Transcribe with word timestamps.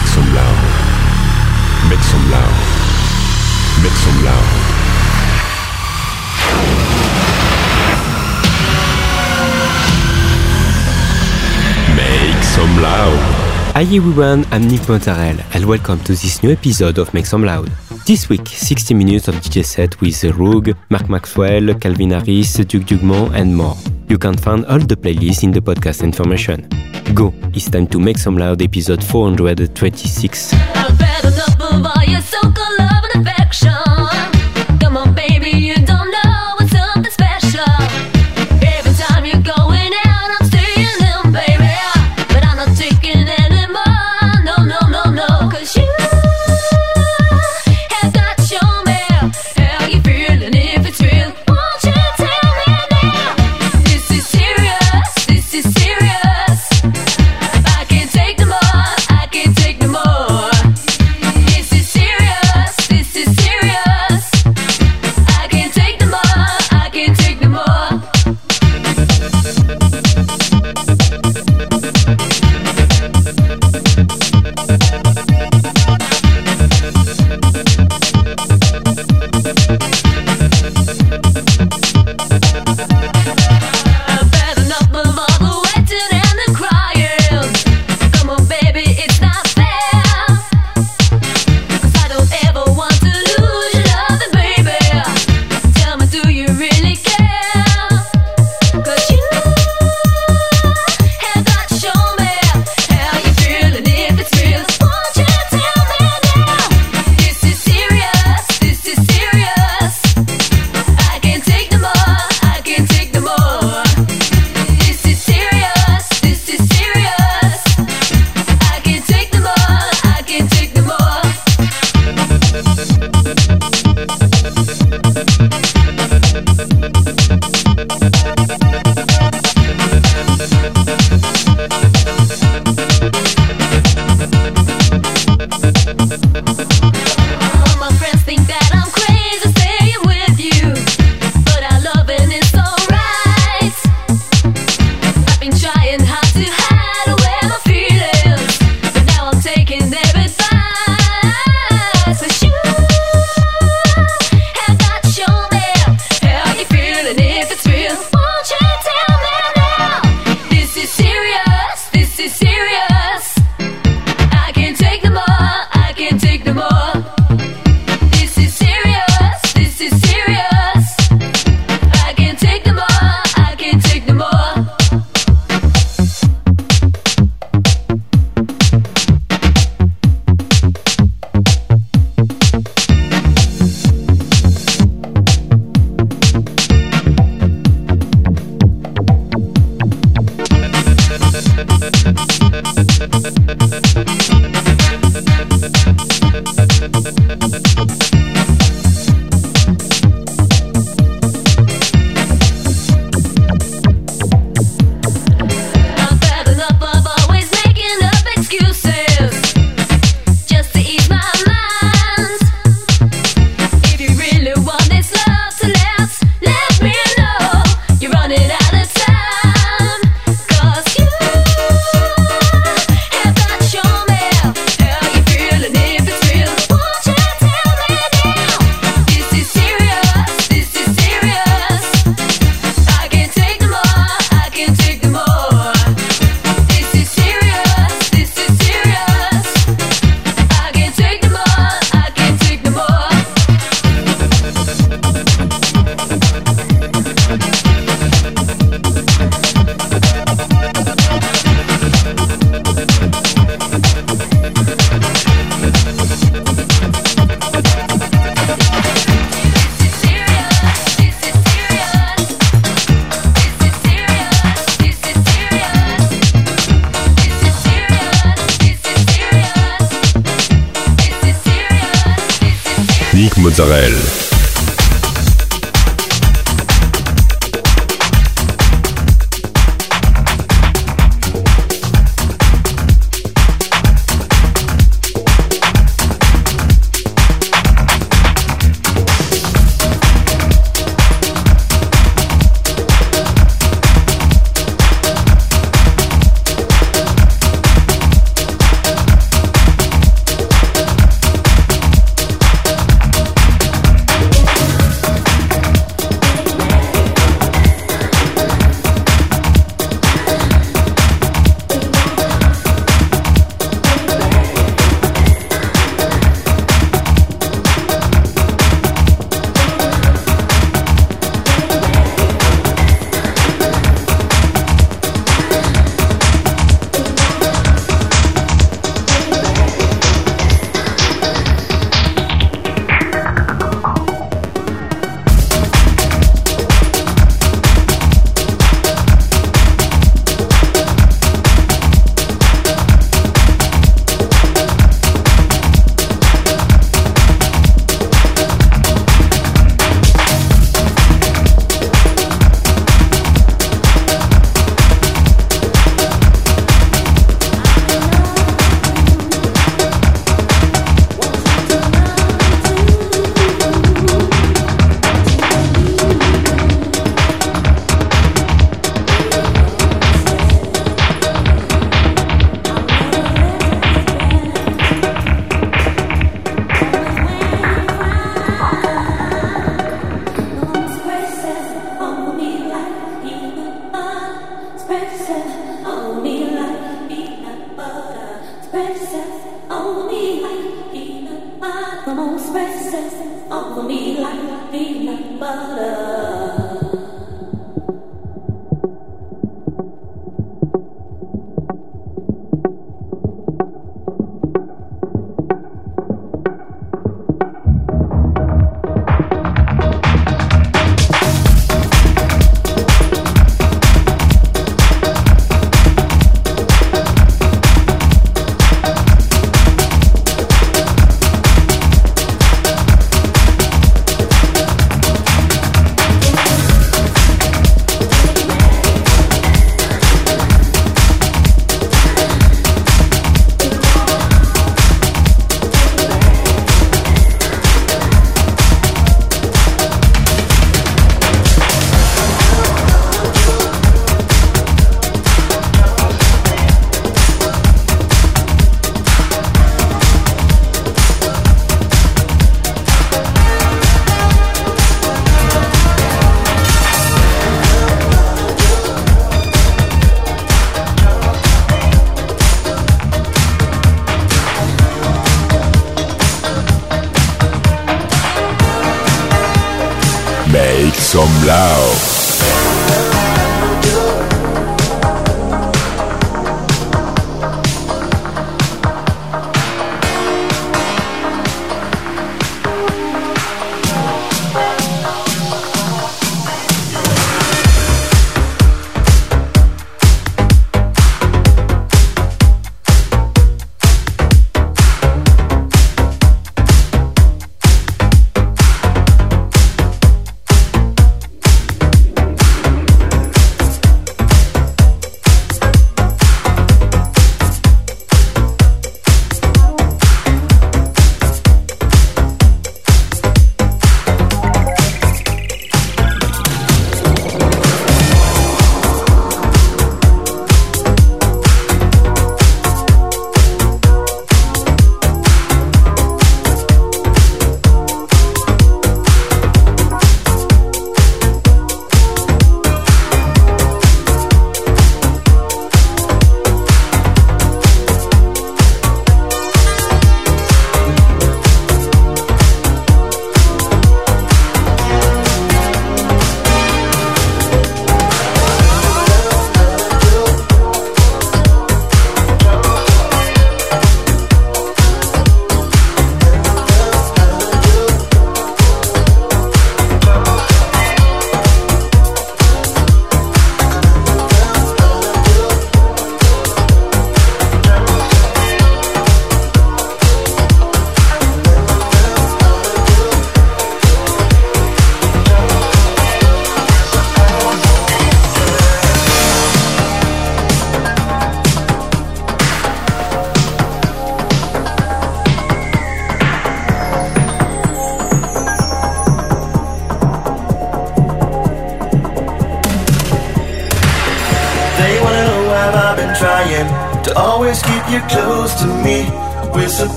Make 0.00 0.08
some 0.08 0.34
loud. 0.34 0.60
Make 1.90 2.00
some 2.00 2.30
loud. 2.30 2.56
Make 3.82 3.92
some 3.92 4.24
loud. 4.24 4.46
Make 11.94 12.42
some 12.42 12.82
loud. 12.82 13.18
Hi 13.74 13.82
everyone, 13.82 14.46
I'm 14.50 14.66
Nick 14.68 14.88
Mozzarella 14.88 15.44
and 15.52 15.66
welcome 15.66 16.00
to 16.04 16.12
this 16.12 16.42
new 16.42 16.52
episode 16.52 16.96
of 16.96 17.12
Make 17.12 17.26
Some 17.26 17.44
Loud. 17.44 17.70
This 18.06 18.30
week, 18.30 18.48
60 18.48 18.94
minutes 18.94 19.28
of 19.28 19.34
DJ 19.34 19.62
set 19.66 20.00
with 20.00 20.24
Rogue, 20.24 20.70
Mark 20.88 21.10
Maxwell, 21.10 21.74
Calvin 21.74 22.12
Harris, 22.12 22.54
Duke 22.54 22.84
Dugmont 22.84 23.34
and 23.34 23.54
more. 23.54 23.76
You 24.08 24.16
can 24.16 24.38
find 24.38 24.64
all 24.64 24.78
the 24.78 24.96
playlists 24.96 25.42
in 25.44 25.50
the 25.52 25.60
podcast 25.60 26.02
information. 26.02 26.79
Go, 27.14 27.34
it's 27.52 27.68
time 27.68 27.86
to 27.88 27.98
Make 27.98 28.18
Some 28.18 28.38
Loud 28.38 28.62
episode 28.62 29.02
426. 29.02 30.54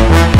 Thank 0.00 0.39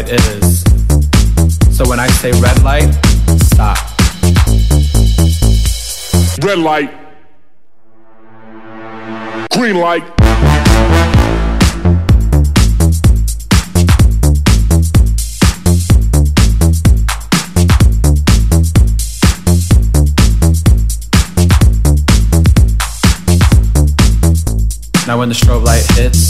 light 0.00 0.12
is. 0.12 0.62
So 1.76 1.88
when 1.88 2.00
I 2.00 2.06
say 2.08 2.32
red 2.40 2.62
light, 2.62 2.92
stop. 3.52 3.76
Red 6.42 6.58
light. 6.58 6.90
Green 9.52 9.76
light. 9.76 10.04
Now 25.06 25.18
when 25.18 25.28
the 25.28 25.34
strobe 25.34 25.64
light 25.64 25.84
hits, 25.96 26.29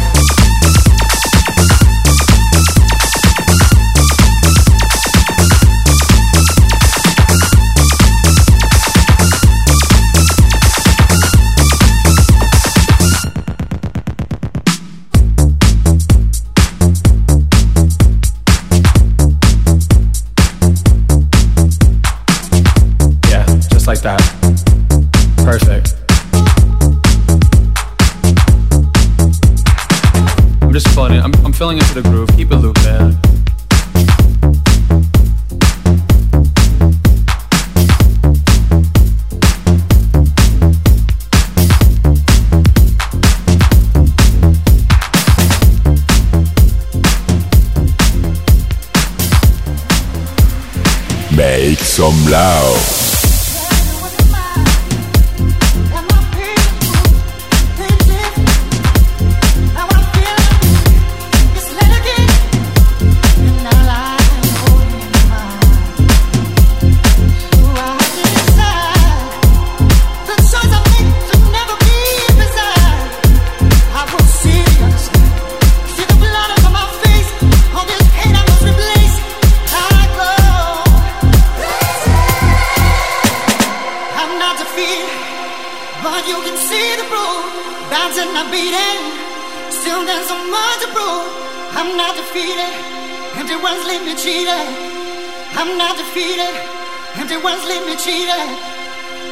Filling 31.61 31.77
into 31.77 31.93
the 31.93 32.01
groove. 32.01 32.27
Keep 32.29 32.51
it 32.53 32.55
loop 32.55 32.75
there. 32.79 33.20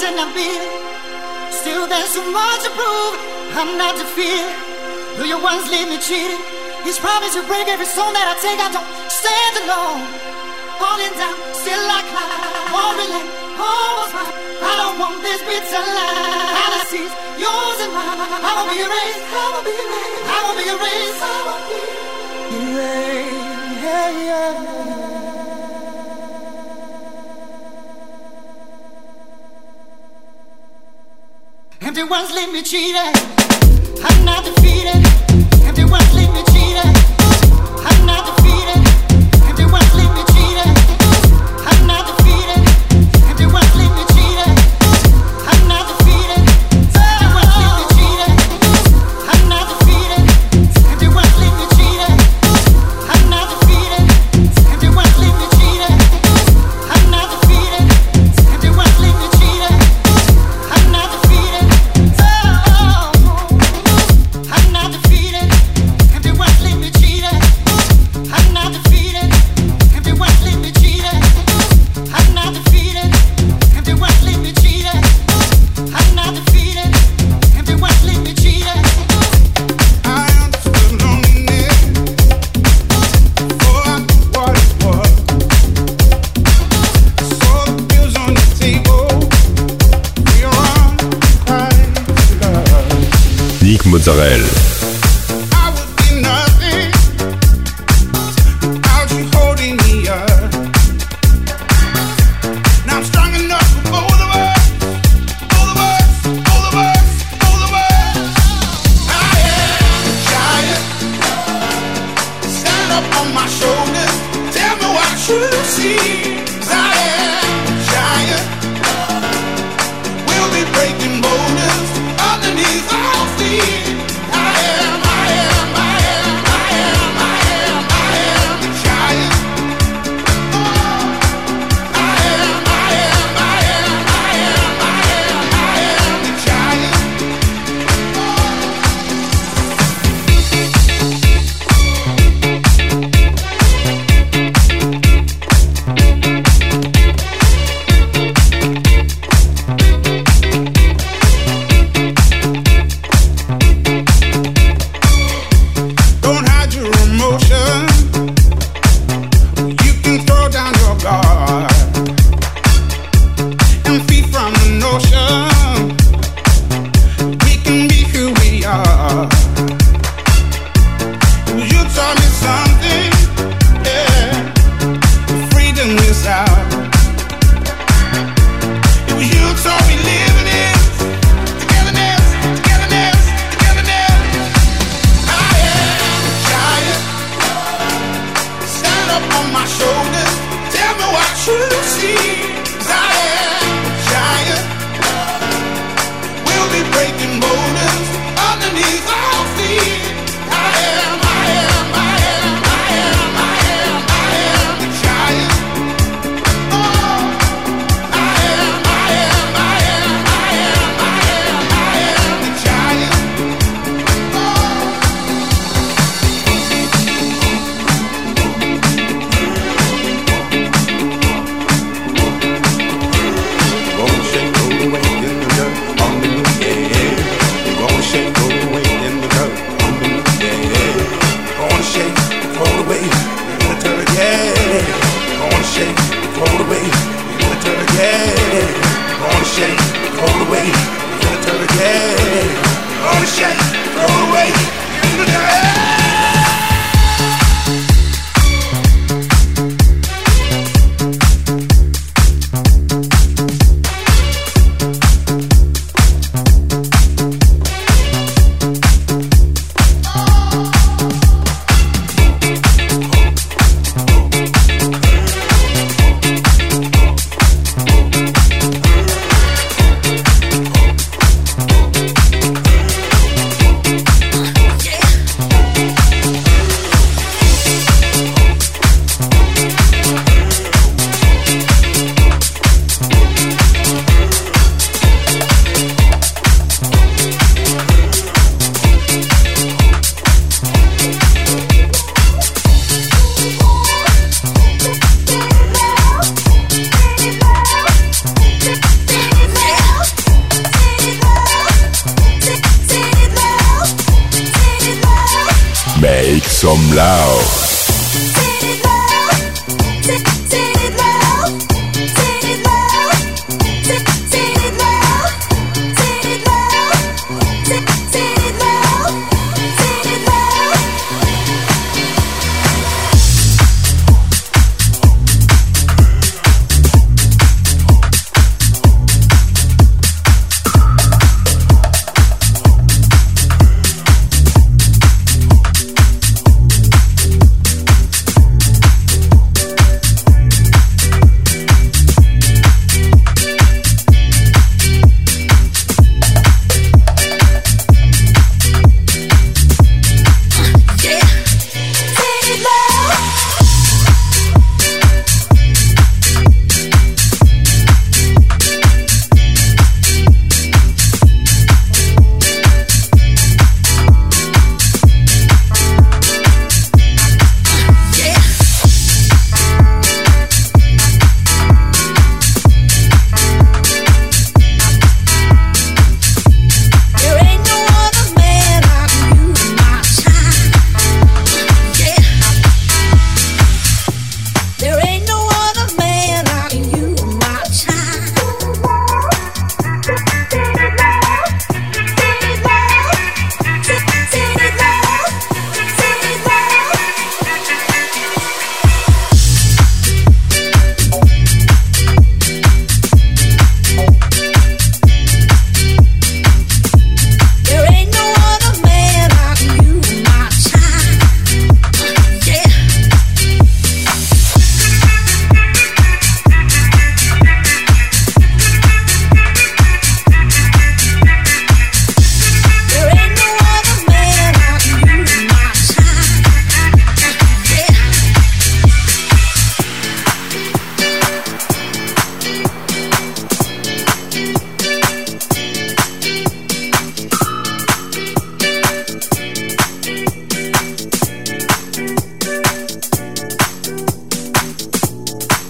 mountain 0.00 0.18
I've 0.18 0.34
been. 0.34 1.52
Still, 1.52 1.86
there's 1.86 2.08
so 2.08 2.22
much 2.32 2.62
to 2.64 2.70
prove. 2.72 3.14
I'm 3.52 3.76
not 3.76 3.96
defeated. 3.96 4.48
Who 5.16 5.24
you 5.28 5.38
once 5.42 5.68
leave 5.70 5.88
me 5.88 5.98
cheated? 5.98 6.40
He's 6.84 6.98
promised 6.98 7.34
to 7.36 7.42
break 7.44 7.68
every 7.68 7.84
song 7.84 8.12
that 8.16 8.26
I 8.32 8.34
take. 8.40 8.56
I 8.56 8.72
don't 8.72 8.88
stand 9.12 9.54
alone. 9.60 10.00
Falling 10.80 11.12
down, 11.20 11.36
still 11.52 11.84
I 11.84 12.00
climb. 12.08 12.72
Wondering, 12.72 13.12
like, 13.12 13.28
oh, 13.60 14.00
what's 14.00 14.12
mine? 14.16 14.32
I 14.64 14.72
don't 14.80 14.96
want 14.96 15.20
this 15.20 15.40
bitter 15.44 15.84
life. 15.84 16.16
All 16.16 16.32
I 16.32 16.80
Analysis, 16.80 17.12
yours 17.36 17.78
and 17.84 17.92
mine. 17.92 18.40
I 18.40 18.50
won't 18.56 18.72
be 18.72 18.80
erased. 18.80 19.24
I 19.28 19.44
won't 19.52 19.64
be 19.68 19.74
erased. 19.84 20.24
I 20.24 20.38
will 20.40 20.56
be 20.56 20.66
erased. 20.72 21.20
I 21.20 21.36
will 21.44 21.60
be 21.68 21.76
erased. 21.76 22.80
Yeah, 22.80 24.08
yeah, 24.16 24.64
yeah. 24.64 24.79
Empty 31.90 32.04
once 32.04 32.32
leave 32.32 32.52
me 32.52 32.62
cheated. 32.62 33.16
I'm 34.04 34.24
not 34.24 34.44
defeated. 34.44 35.29
Israël. 94.10 94.79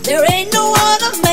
There 0.02 0.24
ain't 0.32 0.52
no 0.54 0.74
other 0.76 1.22
man. 1.22 1.29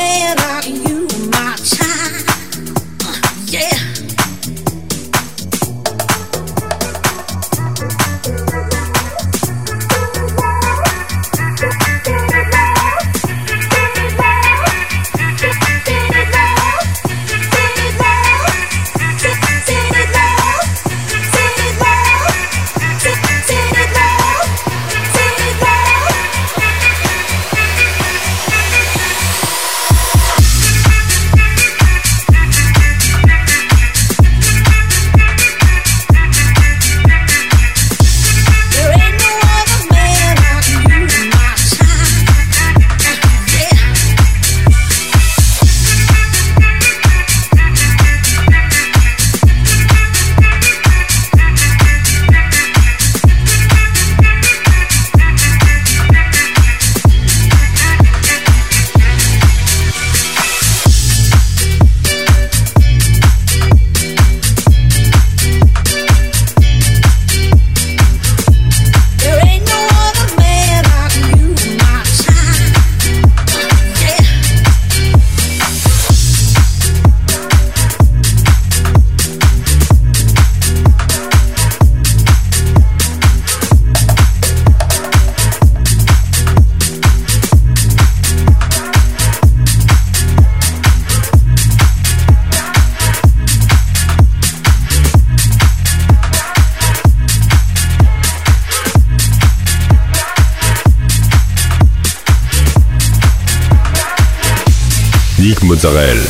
Mozzarella. 105.78 106.27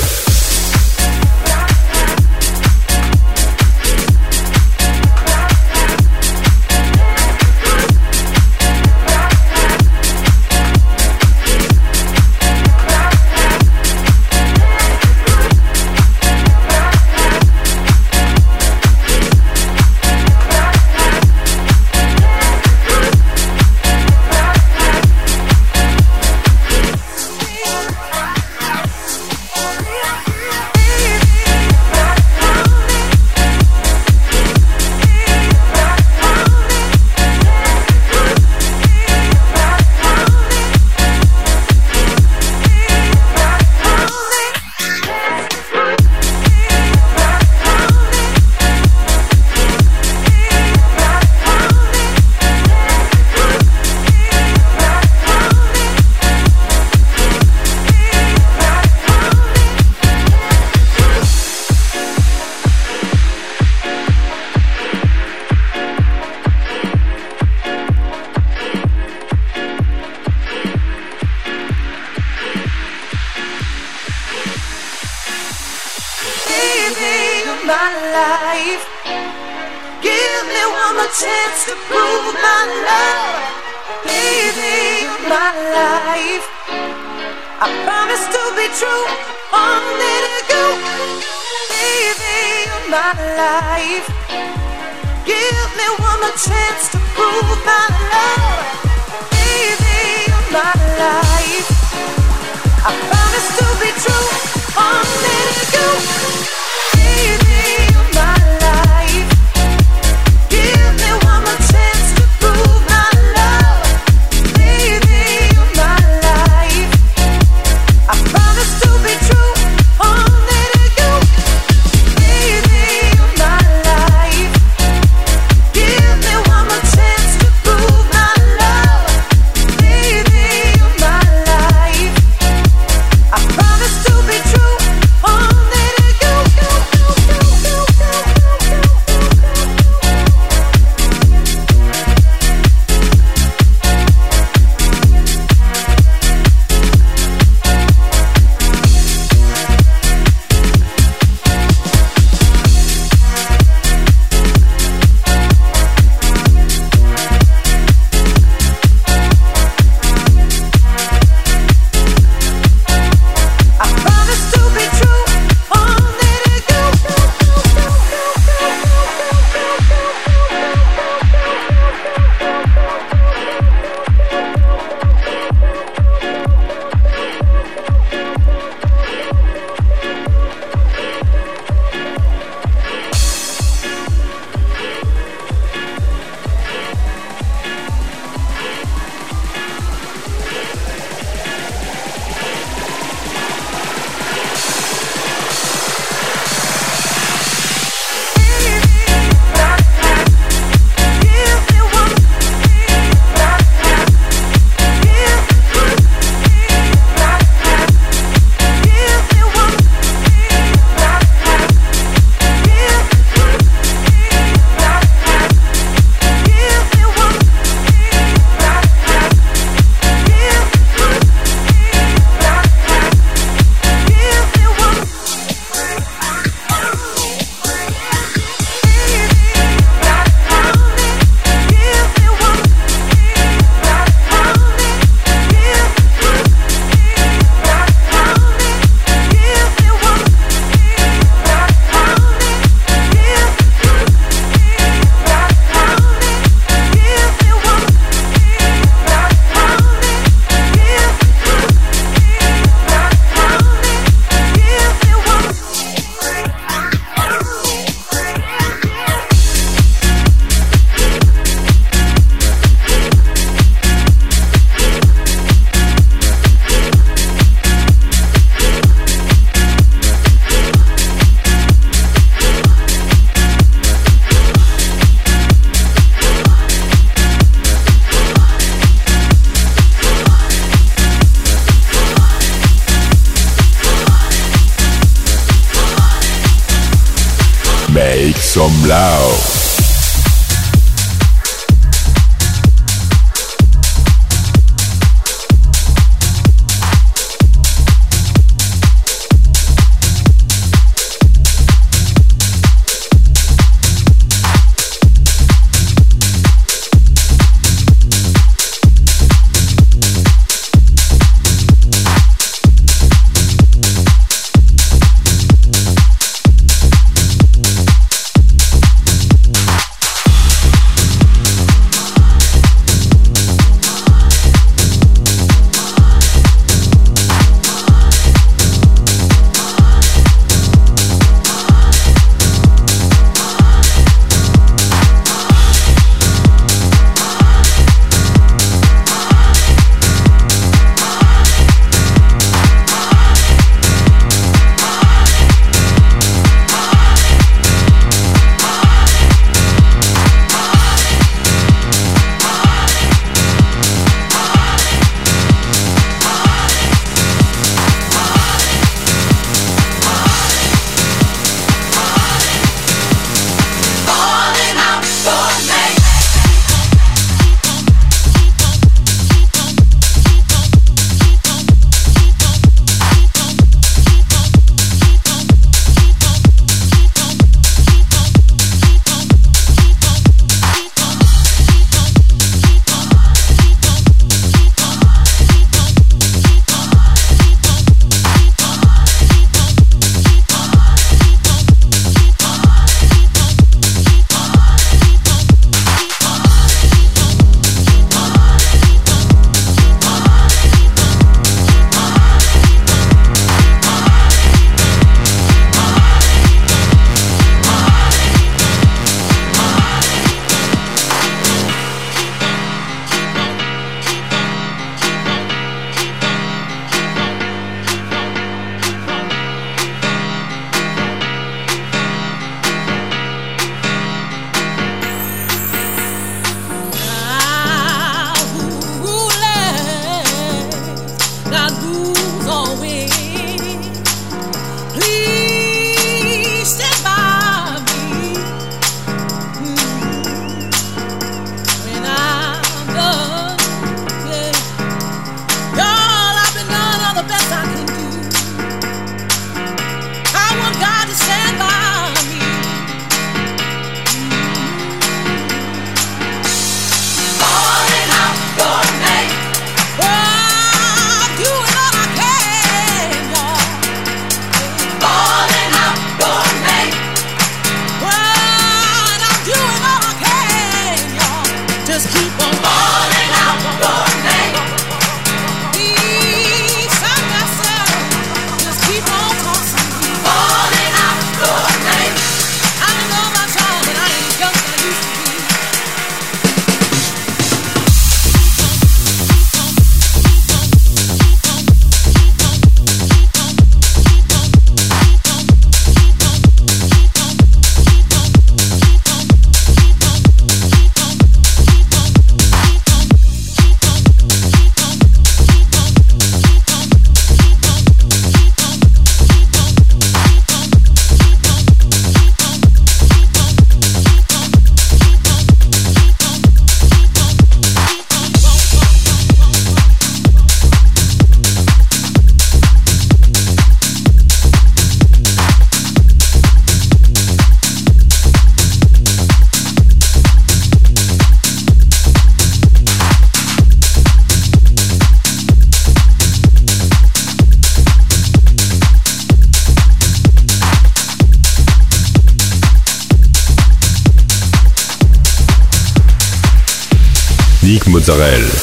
Mozzarella. 548.08 548.57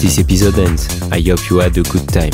This 0.00 0.18
episode 0.18 0.58
ends. 0.58 0.88
I 1.12 1.20
hope 1.20 1.50
you 1.50 1.58
had 1.58 1.76
a 1.76 1.82
good 1.82 2.08
time. 2.08 2.32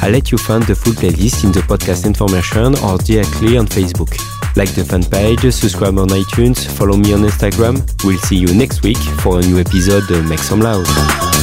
I'll 0.00 0.12
let 0.12 0.30
you 0.30 0.38
find 0.38 0.62
the 0.64 0.76
full 0.76 0.92
playlist 0.92 1.42
in 1.42 1.50
the 1.50 1.60
podcast 1.60 2.06
information 2.06 2.78
or 2.84 2.98
directly 2.98 3.58
on 3.58 3.66
Facebook. 3.66 4.16
Like 4.56 4.72
the 4.74 4.84
fan 4.84 5.02
page, 5.02 5.40
subscribe 5.52 5.98
on 5.98 6.08
iTunes, 6.08 6.66
follow 6.78 6.96
me 6.96 7.12
on 7.12 7.22
Instagram. 7.22 7.82
We'll 8.04 8.18
see 8.18 8.36
you 8.36 8.54
next 8.54 8.82
week 8.82 8.98
for 9.22 9.40
a 9.40 9.42
new 9.42 9.58
episode 9.58 10.08
of 10.10 10.24
Make 10.28 10.38
Some 10.38 10.60
Loud. 10.60 11.39